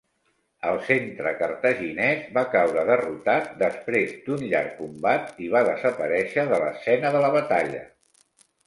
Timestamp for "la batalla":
7.29-7.89